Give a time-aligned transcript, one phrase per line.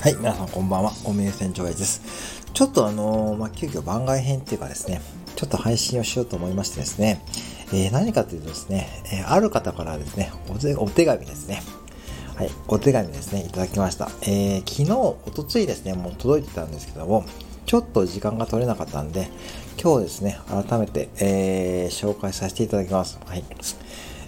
[0.00, 0.92] はい、皆さんこんばんは。
[1.02, 2.44] コンビニ店長です。
[2.54, 5.00] ちょっとあのー、まあ、急遽番外編っていうかですね、
[5.34, 7.20] ちょっと配信をしようと思いましてですね、
[7.72, 11.62] えー、何かというとですね、えー、ある方からですね、お手お手紙ですね、
[12.36, 14.08] はい、お手紙ですね、いただきました。
[14.22, 17.24] え、昨日、おとついですね、もう届いてたんですけども、
[17.66, 19.28] ちょっと時間が取れなかったんで、
[19.82, 23.18] 今日ですね、改めて、え、紹介させていただきます。
[23.26, 23.42] はい。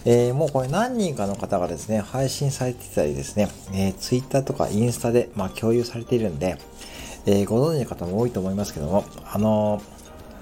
[0.04, 6.56] えー、もうこれ何人かの方がですね、配信されてたりですね、えー、Twitter とかインスタで、まあ、共有されているんで、
[7.26, 9.82] えー、ご存知の方も多いと思いますけども、あのー、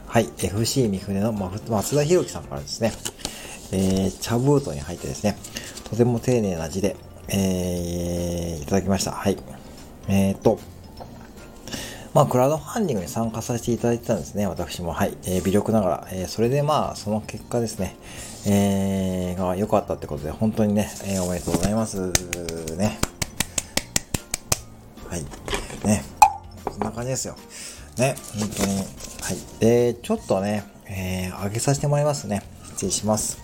[0.07, 2.93] はい、FC 三船の松田博樹さんからですね、
[3.73, 5.37] えー、茶ブートに入ってですね、
[5.91, 6.97] とても丁寧な字で、
[7.29, 9.13] えー、いただきました。
[9.13, 9.37] はい。
[10.09, 10.59] えー、と、
[12.19, 14.93] まあ、クラウドファンディングに参加させていただいてたんですね、私も。
[14.93, 15.17] はい。
[15.25, 16.09] えー、微力ながら。
[16.11, 17.95] えー、それでまあ、その結果ですね、
[18.45, 22.11] えー、が良かったってことで、本当にね、えー、おめでとうございます。
[22.77, 22.99] ね。
[25.09, 25.23] はい。
[25.87, 26.03] ね。
[26.65, 27.37] こんな感じですよ。
[27.99, 28.79] ね、本当に。
[28.79, 29.61] はい。
[29.61, 32.43] で、ちょっとね、えー、上げさせてもらいますね。
[32.71, 33.39] 失礼します。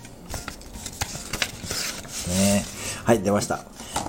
[2.28, 2.64] ね
[3.04, 3.60] はい、出ました。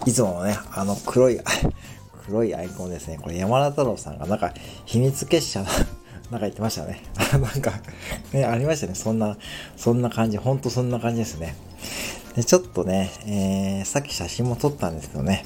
[0.07, 1.39] いつものね、あの黒い
[2.25, 3.19] 黒いアイコンですね。
[3.21, 4.53] これ山田太郎さんがなんか
[4.85, 5.73] 秘密結社な ん
[6.31, 7.01] か言ってましたね。
[7.31, 7.73] なんか、
[8.33, 8.95] ね、ありましたね。
[8.95, 9.37] そんな、
[9.77, 10.37] そんな感じ。
[10.37, 11.55] ほんとそんな感じですね。
[12.35, 15.45] でちょっとね、えー、さっき写真も撮ったんですけどね、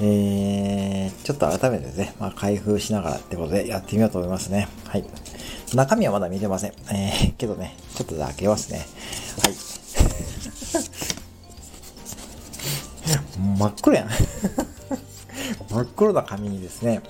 [0.00, 4.68] えー、ちょっと改めてね、まあ、開封しながらってことでやってみようと思いますね。
[4.86, 5.04] はい。
[5.74, 6.72] 中身はまだ見てません。
[6.90, 8.86] えー、けどね、ちょっと開けますね。
[9.42, 9.54] はい。
[13.58, 14.08] 真っ黒やん。
[15.78, 17.02] 真っ黒な紙にですね、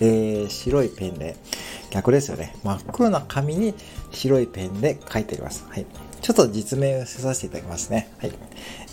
[0.00, 1.36] えー、白いペンで、
[1.90, 2.56] 逆ですよね。
[2.64, 3.74] 真っ黒な紙に
[4.10, 5.66] 白いペンで書いてあります。
[5.68, 5.84] はい。
[6.22, 8.08] ちょっと実名をさせていただきますね。
[8.18, 8.32] はい。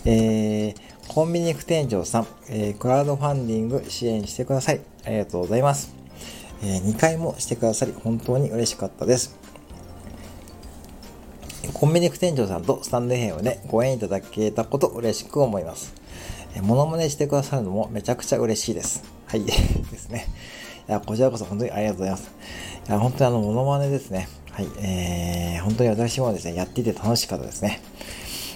[0.04, 0.76] えー、
[1.08, 4.82] コンビニ副店長さん、えー、クラウドファンディング支援してください。
[5.06, 5.94] ありがとうございます。
[6.62, 9.38] えー、2回もしてくださり、本当に嬉しかったです。
[11.72, 15.94] コンビニ副店長さんとスタンドヘムでご縁いただけたこと嬉しく思います。
[16.60, 19.13] モノマネしてくださるのもめちゃくちゃ嬉しいです。
[19.34, 19.42] はい。
[19.90, 20.28] ですね。
[20.88, 22.30] いや、こちらこそ本当にありがとうございます。
[22.88, 24.28] いや、本当にあの、モノマネですね。
[24.52, 24.68] はい。
[24.78, 27.80] えー、本当に私もですね、やっていて楽しかったですね。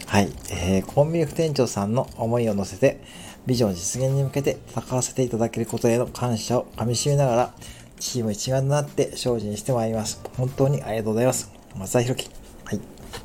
[0.06, 0.30] はい。
[0.50, 3.00] えー、コンビニ副店長さんの思いを乗せて、
[3.44, 7.54] ビジョン実現に向けて戦わせていただけることへの感謝をかみしめながら、
[7.98, 10.20] チーム一丸となって精進してまいります。
[10.36, 11.50] 本当にありがとうございます。
[11.74, 12.30] 松田弘樹。
[12.64, 12.80] はい。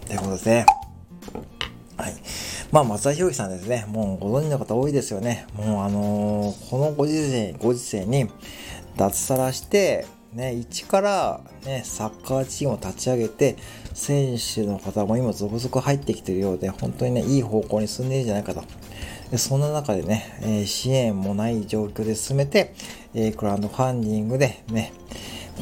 [0.07, 0.82] ということですね。
[2.73, 3.85] まあ、松田博樹さんですね。
[3.87, 5.45] もうご存知の方多いですよね。
[5.53, 8.27] もうあのー、このご時世、ご時世に
[8.97, 13.57] 脱サラして、ね、一からね、サッカーチームを立ち上げて、
[13.93, 18.63] 選手の方も今続々入ってきてるようで、本当にね、いい方向に進んでいるんじゃないかと。
[19.29, 22.73] でそんな中でね、えー、支援もない状況で進めて、
[23.13, 24.93] えー、クラウドファンディングでね、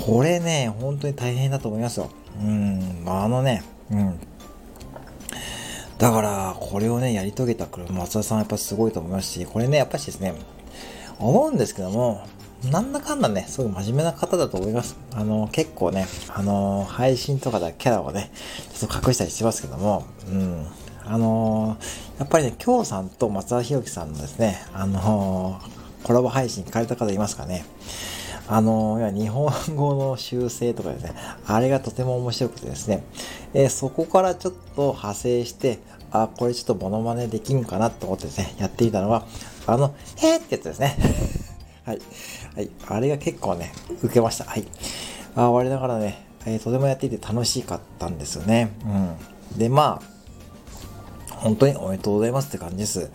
[0.05, 2.09] これね、本当に大変だと思いますよ。
[2.39, 4.17] うん、まあ、あのね、うん、
[5.97, 6.40] だから、
[6.71, 10.33] これをね、やり遂げた松田さんはやっぱすごいと思いますし、これね、やっぱしですね、
[11.19, 12.25] 思うんですけども、
[12.71, 14.95] なんだかんだね、すごい真面目な方だと思います。
[15.13, 18.31] あの、結構ね、あの、配信とかでキャラをね、
[18.73, 20.67] ちょっと隠したりしてますけども、うん。
[21.03, 21.77] あの
[22.19, 25.59] やっぱりね、京さんと松田博樹さんのですね、あの
[26.03, 27.65] コラボ配信聞かれた方いますかね。
[28.47, 31.13] あの、日本語の修正とかですね、
[31.47, 33.03] あれがとても面白くてですね、
[33.53, 35.79] えー、そこからちょっと派生して、
[36.11, 39.25] あ、これちょっとモノマネできんかなと思ってですね、 やってみたのは、
[39.67, 40.97] あの、へーってやつですね。
[41.85, 42.01] はい。
[42.55, 42.69] はい。
[42.87, 44.45] あれが結構ね、受けました。
[44.45, 44.65] はい。
[45.35, 48.71] あ、我ながらね、えー、とてもやっていて楽しかったんですよね。
[48.85, 49.57] うん。
[49.57, 53.09] で、まあ、本当におめでとうございますって感じです。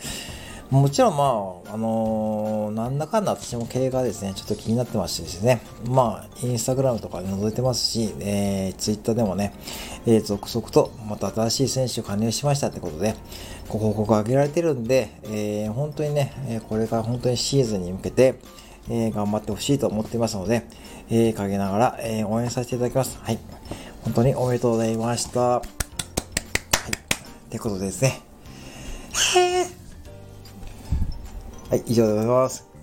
[0.71, 9.55] もちろんまあ、のー、なんだかんだ私も経営がですね、ちょっと気になってましてですね、まあ、インスタグラムとかで覗いてますし、えー、ツイッターでもね、
[10.07, 13.15] えー、続々とまた新しい選手を加入しましたってことで、
[13.69, 18.37] ご報告上げられてるんで、えー、本当にね、えこれから本当にシーズンに向けて、
[18.89, 20.65] え、頑張ってほしいと思っていますので、
[21.11, 23.19] え、陰ながら、え、応援させていただきます。
[23.21, 23.39] はい。
[24.05, 25.41] 本当におめでとうございました。
[25.41, 25.61] はい。
[25.61, 25.63] っ
[27.51, 28.21] てことでですね。
[31.69, 32.76] はい、以上でございます。